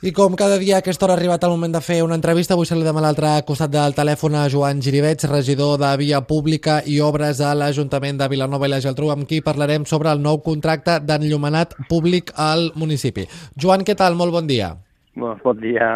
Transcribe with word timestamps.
I 0.00 0.14
com 0.16 0.32
cada 0.32 0.56
dia 0.56 0.76
a 0.76 0.80
aquesta 0.80 1.04
hora 1.04 1.12
ha 1.12 1.18
arribat 1.18 1.42
el 1.44 1.50
moment 1.52 1.74
de 1.74 1.80
fer 1.84 1.98
una 2.00 2.16
entrevista, 2.16 2.54
avui 2.56 2.64
saludem 2.64 2.96
a 2.96 3.02
l'altre 3.04 3.34
costat 3.44 3.68
del 3.74 3.92
telèfon 3.92 4.32
a 4.32 4.46
Joan 4.48 4.78
Girivets, 4.80 5.26
regidor 5.28 5.74
de 5.82 5.90
Via 6.00 6.22
Pública 6.24 6.78
i 6.88 6.94
Obres 7.04 7.42
a 7.44 7.50
l'Ajuntament 7.52 8.16
de 8.16 8.28
Vilanova 8.32 8.64
i 8.64 8.72
la 8.72 8.78
Geltrú, 8.80 9.10
amb 9.12 9.28
qui 9.28 9.42
parlarem 9.44 9.84
sobre 9.84 10.08
el 10.08 10.22
nou 10.24 10.40
contracte 10.40 10.94
d'enllumenat 11.04 11.76
públic 11.90 12.32
al 12.40 12.70
municipi. 12.80 13.26
Joan, 13.60 13.84
què 13.84 13.92
tal? 13.92 14.16
Molt 14.16 14.32
bon 14.32 14.48
dia. 14.48 14.70
Bon, 15.20 15.36
bon 15.44 15.60
dia. 15.60 15.90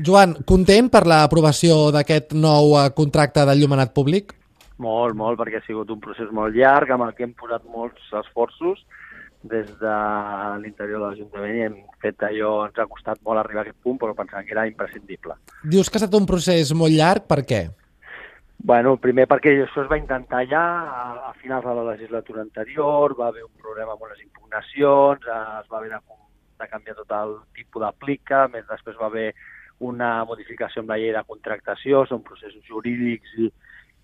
Joan, 0.00 0.38
content 0.48 0.88
per 0.88 1.04
l'aprovació 1.04 1.92
d'aquest 1.92 2.32
nou 2.32 2.78
eh, 2.80 2.88
contracte 2.96 3.44
d'enllumenat 3.44 3.92
públic? 3.92 4.32
Molt, 4.80 5.20
molt, 5.20 5.36
perquè 5.36 5.60
ha 5.60 5.68
sigut 5.68 5.92
un 5.92 6.00
procés 6.00 6.32
molt 6.32 6.56
llarg 6.56 6.96
amb 6.96 7.10
el 7.10 7.12
que 7.12 7.28
hem 7.28 7.36
posat 7.36 7.68
molts 7.68 8.08
esforços 8.24 8.80
des 9.44 9.68
de 9.80 9.94
l'interior 10.62 11.00
de 11.00 11.04
l'Ajuntament 11.04 11.56
i 11.56 11.64
hem 11.66 11.78
fet 12.00 12.22
allò, 12.24 12.52
ens 12.66 12.78
ha 12.80 12.88
costat 12.88 13.20
molt 13.26 13.42
arribar 13.42 13.62
a 13.62 13.66
aquest 13.66 13.80
punt, 13.84 13.98
però 14.00 14.16
pensàvem 14.16 14.46
que 14.48 14.54
era 14.56 14.66
imprescindible. 14.70 15.36
Dius 15.62 15.90
que 15.90 15.98
ha 15.98 16.02
estat 16.02 16.16
un 16.16 16.28
procés 16.28 16.72
molt 16.72 16.96
llarg, 16.96 17.26
per 17.28 17.42
què? 17.44 17.62
Bueno, 18.64 18.94
primer 18.96 19.26
perquè 19.28 19.52
això 19.60 19.82
es 19.82 19.90
va 19.90 20.00
intentar 20.00 20.44
ja 20.48 20.62
a, 20.88 21.02
a 21.28 21.32
finals 21.42 21.66
de 21.66 21.74
la 21.76 21.84
legislatura 21.90 22.40
anterior, 22.40 23.12
va 23.18 23.28
haver 23.28 23.44
un 23.44 23.52
problema 23.60 23.92
amb 23.92 24.06
unes 24.06 24.22
impugnacions, 24.24 25.26
eh, 25.28 25.42
es 25.60 25.68
va 25.68 25.82
haver 25.82 25.90
de, 25.92 26.00
de 26.62 26.70
canviar 26.70 26.96
tot 27.02 27.12
el 27.18 27.36
tipus 27.58 27.84
d'aplica, 27.84 28.46
més 28.54 28.64
després 28.70 28.96
va 28.96 29.10
haver 29.12 29.34
una 29.84 30.24
modificació 30.24 30.80
amb 30.80 30.94
la 30.94 30.98
llei 31.02 31.12
de 31.12 31.24
contractació, 31.28 32.06
són 32.08 32.24
processos 32.24 32.64
jurídics 32.64 33.36
i, 33.36 33.50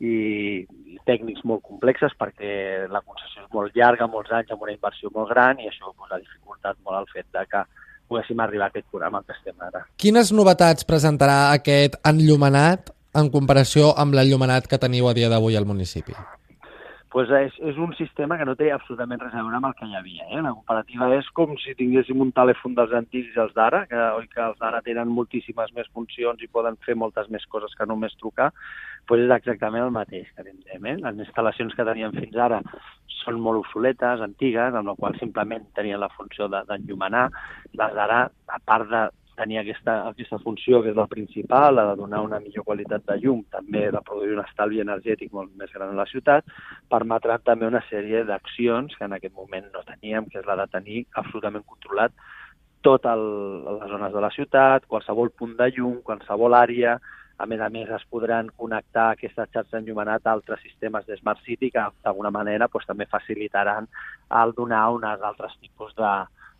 i, 0.00 0.66
tècnics 1.06 1.44
molt 1.48 1.62
complexes 1.66 2.14
perquè 2.18 2.86
la 2.90 3.02
concessió 3.04 3.44
és 3.44 3.52
molt 3.54 3.76
llarga, 3.76 4.08
molts 4.10 4.32
anys, 4.36 4.50
amb 4.54 4.64
una 4.66 4.74
inversió 4.74 5.12
molt 5.14 5.30
gran 5.32 5.60
i 5.60 5.68
això 5.70 5.92
pues, 5.92 6.10
ha 6.12 6.20
dificultat 6.20 6.80
molt 6.84 7.00
el 7.02 7.08
fet 7.12 7.28
de 7.36 7.44
que 7.50 7.62
poguéssim 8.10 8.40
arribar 8.42 8.68
a 8.68 8.72
aquest 8.74 8.88
programa 8.90 9.22
que 9.22 9.36
estem 9.36 9.66
ara. 9.68 9.84
Quines 10.00 10.32
novetats 10.34 10.86
presentarà 10.88 11.52
aquest 11.54 11.96
enllumenat 12.06 12.92
en 13.20 13.30
comparació 13.30 13.94
amb 13.98 14.14
l'enllumenat 14.14 14.68
que 14.70 14.78
teniu 14.82 15.08
a 15.10 15.14
dia 15.16 15.30
d'avui 15.30 15.58
al 15.58 15.66
municipi? 15.66 16.16
Pues 17.10 17.30
és, 17.34 17.56
és 17.66 17.78
un 17.82 17.90
sistema 17.98 18.36
que 18.38 18.46
no 18.46 18.54
té 18.54 18.68
absolutament 18.70 19.18
res 19.20 19.34
a 19.34 19.42
veure 19.42 19.58
amb 19.58 19.66
el 19.66 19.74
que 19.78 19.88
hi 19.88 19.96
havia. 19.98 20.28
Eh? 20.30 20.42
La 20.46 20.52
comparativa 20.54 21.08
és 21.16 21.26
com 21.34 21.56
si 21.58 21.74
tinguéssim 21.78 22.22
un 22.22 22.30
telèfon 22.36 22.76
dels 22.78 22.94
antics 22.94 23.34
i 23.34 23.42
els 23.42 23.54
d'ara, 23.56 23.82
que, 23.90 23.98
oi 24.20 24.28
que 24.30 24.44
els 24.44 24.60
d'ara 24.62 24.82
tenen 24.86 25.10
moltíssimes 25.16 25.74
més 25.74 25.90
funcions 25.90 26.42
i 26.42 26.50
poden 26.54 26.78
fer 26.86 26.94
moltes 26.94 27.26
més 27.34 27.46
coses 27.50 27.74
que 27.74 27.88
només 27.90 28.14
trucar, 28.22 28.52
pues 29.10 29.24
és 29.24 29.34
exactament 29.40 29.88
el 29.88 29.94
mateix 29.96 30.30
que 30.36 30.46
tindrem. 30.46 30.86
Eh? 30.86 30.96
Les 31.02 31.22
instal·lacions 31.26 31.74
que 31.74 31.88
teníem 31.90 32.14
fins 32.14 32.38
ara 32.38 32.62
són 33.20 33.40
molt 33.42 33.64
obsoletes, 33.64 34.22
antigues, 34.24 34.74
amb 34.74 34.92
la 34.92 34.96
qual 34.98 35.18
simplement 35.18 35.66
tenien 35.74 36.00
la 36.00 36.12
funció 36.14 36.46
d'enllumenar. 36.52 37.26
De, 37.72 37.74
les 37.74 37.96
d'ara, 37.98 38.22
a 38.54 38.62
part 38.64 38.86
de 38.90 39.08
tenia 39.36 39.62
aquesta, 39.62 39.94
aquesta 40.10 40.38
funció 40.42 40.82
que 40.82 40.90
és 40.92 40.98
la 40.98 41.06
principal, 41.10 41.74
la 41.76 41.86
de 41.90 41.96
donar 42.00 42.20
una 42.24 42.40
millor 42.40 42.64
qualitat 42.64 43.06
de 43.08 43.16
llum, 43.22 43.44
també 43.52 43.86
de 43.94 44.02
produir 44.06 44.34
un 44.36 44.42
estalvi 44.44 44.82
energètic 44.82 45.32
molt 45.36 45.54
més 45.60 45.72
gran 45.74 45.94
a 45.94 46.00
la 46.00 46.08
ciutat, 46.10 46.44
permetrà 46.90 47.38
també 47.44 47.68
una 47.68 47.82
sèrie 47.88 48.24
d'accions 48.28 48.96
que 48.96 49.06
en 49.06 49.16
aquest 49.16 49.34
moment 49.34 49.70
no 49.72 49.86
teníem, 49.86 50.28
que 50.28 50.42
és 50.42 50.48
la 50.48 50.58
de 50.62 50.68
tenir 50.74 51.06
absolutament 51.22 51.64
controlat 51.66 52.12
totes 52.82 53.16
les 53.20 53.88
zones 53.92 54.12
de 54.12 54.20
la 54.24 54.30
ciutat, 54.32 54.86
qualsevol 54.88 55.32
punt 55.36 55.56
de 55.58 55.68
llum, 55.76 55.98
qualsevol 56.04 56.56
àrea, 56.56 56.98
a 57.40 57.46
més 57.48 57.60
a 57.60 57.70
més 57.72 57.88
es 57.96 58.02
podran 58.12 58.50
connectar 58.60 59.06
aquesta 59.14 59.46
xarxa 59.48 59.78
enllumenat 59.80 60.26
a 60.26 60.34
altres 60.36 60.60
sistemes 60.60 61.06
de 61.06 61.16
Smart 61.16 61.40
City 61.46 61.70
que 61.72 61.84
d'alguna 62.04 62.32
manera 62.34 62.68
doncs, 62.68 62.88
també 62.88 63.06
facilitaran 63.08 63.88
el 64.42 64.52
donar 64.56 64.82
uns 64.92 65.24
altres 65.30 65.56
tipus 65.60 65.94
de, 65.96 66.12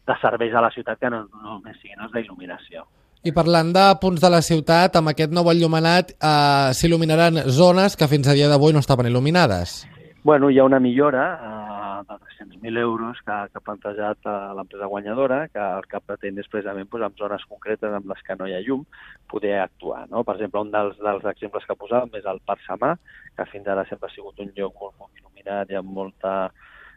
de 0.08 0.16
serveis 0.22 0.54
a 0.54 0.64
la 0.64 0.72
ciutat 0.74 0.98
que 1.00 1.10
no 1.12 1.24
només 1.42 1.78
siguin 1.82 2.00
els 2.06 2.12
d'il·luminació. 2.14 2.86
I 3.20 3.34
parlant 3.36 3.68
de 3.76 3.84
punts 4.00 4.22
de 4.22 4.30
la 4.32 4.40
ciutat, 4.40 4.94
amb 4.96 5.12
aquest 5.12 5.32
nou 5.36 5.50
enllumenat 5.52 6.14
eh, 6.16 6.70
s'il·luminaran 6.76 7.42
zones 7.52 7.96
que 8.00 8.08
fins 8.08 8.30
a 8.30 8.36
dia 8.38 8.48
d'avui 8.48 8.72
no 8.72 8.80
estaven 8.80 9.10
il·luminades. 9.10 9.82
Bueno, 10.24 10.48
hi 10.48 10.58
ha 10.58 10.64
una 10.64 10.80
millora 10.80 11.26
eh, 11.36 11.80
de 12.08 12.14
300.000 12.14 12.78
euros 12.78 13.18
que, 13.24 13.36
que 13.52 13.60
ha 13.60 13.64
plantejat 13.64 14.24
eh, 14.24 14.32
l'empresa 14.56 14.86
guanyadora, 14.86 15.42
que 15.52 15.60
el 15.60 15.86
que 15.88 16.00
pretén 16.00 16.40
és 16.40 16.48
precisament 16.48 16.88
doncs, 16.88 17.06
en 17.06 17.20
zones 17.20 17.46
concretes 17.48 17.92
amb 17.96 18.08
les 18.08 18.24
que 18.24 18.36
no 18.40 18.48
hi 18.48 18.56
ha 18.56 18.64
llum 18.64 18.86
poder 19.28 19.58
actuar. 19.60 20.06
No? 20.08 20.24
Per 20.24 20.38
exemple, 20.38 20.64
un 20.64 20.72
dels, 20.72 20.96
dels 21.00 21.28
exemples 21.32 21.68
que 21.68 21.76
posàvem 21.76 22.16
és 22.20 22.28
el 22.28 22.40
Parc 22.48 22.64
Samà, 22.64 22.94
que 23.36 23.48
fins 23.52 23.68
ara 23.68 23.84
sempre 23.88 24.08
ha 24.08 24.14
sigut 24.16 24.40
un 24.40 24.52
lloc 24.56 24.76
molt, 24.80 24.96
molt 25.00 25.20
il·luminat 25.20 25.72
i 25.72 25.80
amb 25.80 25.92
molta, 26.00 26.34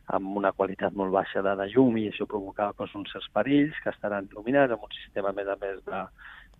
amb 0.07 0.37
una 0.37 0.51
qualitat 0.51 0.95
molt 0.99 1.13
baixa 1.13 1.41
de, 1.41 1.55
de 1.55 1.67
llum 1.71 1.97
i 1.97 2.09
això 2.09 2.27
provocava 2.29 2.75
doncs, 2.77 2.95
uns 2.99 3.13
certs 3.15 3.29
perills 3.33 3.77
que 3.83 3.91
estaran 3.93 4.27
il·luminats 4.31 4.75
amb 4.75 4.83
un 4.83 4.95
sistema 4.97 5.31
a 5.31 5.37
més 5.37 5.47
a 5.47 5.55
més 5.61 5.79
de, 5.87 6.01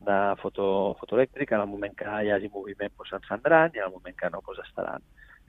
de 0.08 0.20
foto, 0.42 0.68
fotoelèctric, 1.02 1.52
en 1.52 1.66
el 1.66 1.72
moment 1.72 1.96
que 2.00 2.08
hi 2.08 2.32
hagi 2.32 2.52
moviment 2.54 2.94
doncs, 2.96 3.12
s'encendran 3.12 3.76
i 3.76 3.84
en 3.84 3.90
el 3.90 3.96
moment 3.98 4.16
que 4.20 4.32
no 4.32 4.42
doncs, 4.46 4.64
estaran, 4.68 5.04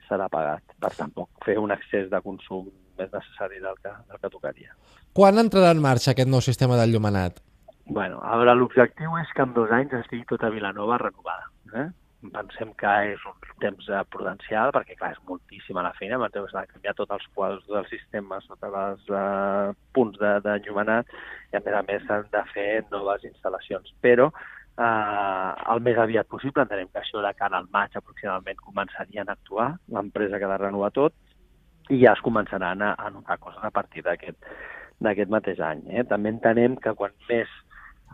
serà 0.09 0.27
apagat. 0.27 0.75
Per 0.81 0.91
tant, 0.97 1.15
fer 1.45 1.57
un 1.61 1.73
excés 1.75 2.09
de 2.11 2.21
consum 2.25 2.69
més 2.99 3.11
necessari 3.11 3.59
del 3.63 3.79
que, 3.83 3.91
del 4.11 4.21
que 4.21 4.31
tocaria. 4.31 4.75
Quan 5.15 5.39
entrarà 5.39 5.73
en 5.75 5.83
marxa 5.83 6.11
aquest 6.11 6.31
nou 6.31 6.43
sistema 6.43 6.79
d'enllumenat? 6.79 7.39
Bueno, 7.85 8.19
a 8.23 8.37
veure, 8.39 8.55
l'objectiu 8.57 9.13
és 9.21 9.31
que 9.35 9.43
en 9.45 9.53
dos 9.53 9.71
anys 9.75 9.93
estigui 9.99 10.25
tota 10.29 10.49
Vilanova 10.49 10.97
renovada. 11.01 11.51
Eh? 11.75 11.89
Pensem 12.33 12.71
que 12.79 12.91
és 13.11 13.23
un 13.29 13.37
temps 13.61 13.87
eh, 13.89 14.01
prudencial, 14.13 14.71
perquè 14.75 14.97
clar, 14.99 15.11
és 15.15 15.21
moltíssima 15.29 15.83
la 15.85 15.93
feina, 15.97 16.19
m'ha 16.21 16.29
de 16.33 16.43
canviar 16.71 16.95
tots 16.97 17.15
els 17.17 17.27
quadres 17.35 17.65
dels 17.69 17.89
sistemes, 17.93 18.47
tots 18.49 18.77
els 18.81 19.09
uh, 19.09 19.73
punts 19.95 20.19
d'enllumenat, 20.19 21.09
de, 21.09 21.53
i 21.53 21.59
a 21.59 21.63
més 21.65 21.79
a 21.79 21.83
més 21.89 22.05
s'han 22.07 22.27
de 22.33 22.43
fer 22.53 22.69
noves 22.91 23.25
instal·lacions. 23.27 23.93
Però 24.05 24.29
uh, 24.31 25.51
el 25.73 25.83
més 25.87 25.99
aviat 26.01 26.29
possible, 26.31 26.63
entenem 26.63 26.91
que 26.91 27.03
això 27.03 27.23
de 27.25 27.33
cara 27.39 27.61
al 27.61 27.69
maig 27.73 27.95
aproximadament 27.95 28.63
començarien 28.63 29.29
a 29.29 29.37
actuar, 29.37 29.69
l'empresa 29.91 30.39
que 30.39 30.51
de 30.53 30.61
renovar 30.63 30.91
tot, 30.95 31.15
i 31.89 32.01
ja 32.01 32.15
es 32.15 32.23
començaran 32.25 32.81
a, 32.81 32.95
a 32.97 33.11
notar 33.13 33.37
coses 33.41 33.61
a 33.63 33.71
partir 33.73 34.01
d'aquest 34.05 35.29
mateix 35.29 35.61
any. 35.61 35.85
Eh? 35.91 36.03
També 36.09 36.33
entenem 36.33 36.79
que 36.81 36.95
quan 36.97 37.13
més 37.29 37.51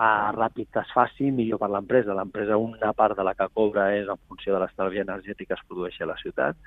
uh, 0.01 0.31
ràpid 0.35 0.71
que 0.73 0.81
es 0.81 0.93
faci, 0.95 1.29
millor 1.31 1.61
per 1.61 1.69
l'empresa. 1.69 2.15
L'empresa 2.17 2.57
una 2.57 2.93
part 2.97 3.17
de 3.17 3.25
la 3.27 3.35
que 3.37 3.47
cobra 3.53 3.91
és 3.95 4.09
en 4.09 4.19
funció 4.27 4.55
de 4.55 4.63
l'estalvi 4.63 5.03
energètic 5.03 5.51
que 5.51 5.59
es 5.59 5.67
produeixi 5.69 6.03
a 6.03 6.09
la 6.11 6.19
ciutat 6.23 6.57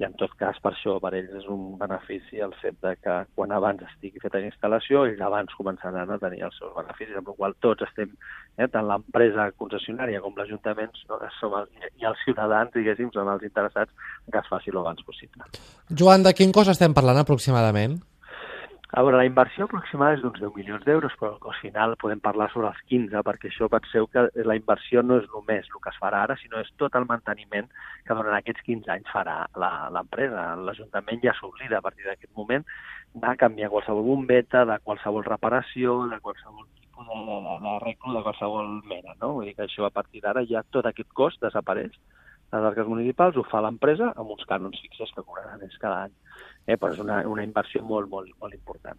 i 0.00 0.04
en 0.06 0.14
tot 0.16 0.32
cas 0.40 0.56
per 0.64 0.72
això 0.72 0.94
per 1.02 1.12
ells 1.18 1.32
és 1.36 1.46
un 1.52 1.74
benefici 1.80 2.40
el 2.40 2.54
fet 2.62 2.78
de 2.84 2.94
que 3.04 3.16
quan 3.36 3.52
abans 3.52 3.82
estigui 3.84 4.22
feta 4.22 4.40
la 4.40 4.48
instal·lació 4.48 5.02
ells 5.08 5.20
abans 5.26 5.56
començaran 5.58 6.12
a 6.14 6.18
tenir 6.22 6.40
els 6.46 6.56
seus 6.56 6.72
beneficis, 6.76 7.18
amb 7.20 7.28
la 7.28 7.34
qual 7.36 7.56
tots 7.66 7.84
estem, 7.84 8.14
eh, 8.56 8.68
tant 8.72 8.88
l'empresa 8.88 9.50
concessionària 9.60 10.22
com 10.24 10.38
l'Ajuntament 10.40 10.96
som 11.04 11.56
els, 11.60 11.90
i 12.00 12.08
els 12.08 12.24
ciutadans, 12.24 12.72
diguéssim, 12.72 13.12
són 13.12 13.28
els 13.28 13.44
interessats 13.44 13.92
que 14.30 14.40
es 14.40 14.48
faci 14.48 14.72
el 14.72 14.80
abans 14.80 15.04
possible. 15.04 15.50
Joan, 15.92 16.24
de 16.24 16.32
quin 16.36 16.52
cost 16.56 16.72
estem 16.72 16.96
parlant 16.96 17.20
aproximadament? 17.20 18.00
A 18.92 19.02
veure, 19.06 19.18
la 19.20 19.26
inversió 19.28 19.68
aproximada 19.68 20.16
és 20.16 20.22
d'uns 20.24 20.40
10 20.42 20.50
milions 20.56 20.82
d'euros, 20.82 21.12
però 21.20 21.36
al 21.46 21.54
final 21.60 21.92
podem 22.02 22.18
parlar 22.24 22.48
sobre 22.50 22.72
els 22.72 22.80
15, 22.90 23.20
perquè 23.28 23.46
això 23.46 23.68
penseu 23.70 24.08
que 24.10 24.24
la 24.48 24.56
inversió 24.58 25.04
no 25.06 25.20
és 25.20 25.28
només 25.30 25.68
el 25.70 25.82
que 25.84 25.92
es 25.92 26.00
farà 26.02 26.24
ara, 26.26 26.36
sinó 26.40 26.58
és 26.58 26.72
tot 26.82 26.98
el 26.98 27.06
manteniment 27.06 27.68
que 28.08 28.16
durant 28.18 28.34
aquests 28.34 28.66
15 28.66 28.90
anys 28.96 29.12
farà 29.14 29.36
l'empresa. 29.94 30.48
L'Ajuntament 30.66 31.22
ja 31.22 31.36
s'oblida 31.38 31.78
a 31.78 31.86
partir 31.86 32.08
d'aquest 32.08 32.34
moment 32.34 32.66
de 33.14 33.36
canviar 33.38 33.70
qualsevol 33.70 34.08
bombeta, 34.08 34.64
de 34.66 34.80
qualsevol 34.82 35.22
reparació, 35.28 36.00
de 36.10 36.18
qualsevol 36.26 36.66
tipus 36.80 37.06
de, 37.06 37.20
de, 37.30 37.38
de, 37.46 37.94
de 37.94 38.16
de 38.18 38.24
qualsevol 38.26 38.74
mena. 38.90 39.14
No? 39.22 39.36
Vull 39.38 39.52
dir 39.52 39.54
que 39.54 39.68
això 39.68 39.86
a 39.86 39.94
partir 39.94 40.26
d'ara 40.26 40.42
ja 40.50 40.66
tot 40.74 40.90
aquest 40.90 41.14
cost 41.14 41.38
desapareix 41.46 41.94
les 42.52 42.66
arques 42.72 42.86
municipals 42.86 43.36
ho 43.38 43.44
fa 43.46 43.62
l'empresa 43.64 44.12
amb 44.16 44.32
uns 44.34 44.46
cànons 44.48 44.78
fixes 44.82 45.12
que 45.14 45.22
cobraran 45.22 45.62
ells 45.62 45.78
cada 45.82 46.06
any. 46.06 46.14
Eh, 46.66 46.76
però 46.76 46.92
és 46.92 47.02
una, 47.02 47.20
una 47.26 47.44
inversió 47.46 47.82
molt, 47.86 48.10
molt, 48.10 48.30
molt 48.42 48.54
important. 48.54 48.98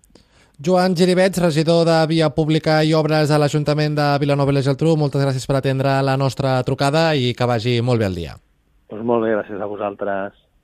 Joan 0.62 0.96
Giribets, 0.98 1.42
regidor 1.42 1.86
de 1.88 1.98
Via 2.10 2.30
Pública 2.36 2.82
i 2.86 2.94
Obres 2.94 3.32
a 3.32 3.40
l'Ajuntament 3.42 3.96
de 3.98 4.08
Vilanova 4.22 4.54
i 4.54 4.60
la 4.60 4.64
Geltrú, 4.66 4.94
moltes 5.00 5.24
gràcies 5.24 5.48
per 5.50 5.58
atendre 5.58 5.96
la 6.06 6.18
nostra 6.22 6.60
trucada 6.68 7.12
i 7.16 7.34
que 7.38 7.50
vagi 7.50 7.80
molt 7.82 8.04
bé 8.04 8.10
el 8.12 8.18
dia. 8.20 8.36
Pues 8.92 9.02
molt 9.08 9.26
bé, 9.26 9.34
gràcies 9.38 9.62
a 9.62 9.70
vosaltres. 9.72 10.38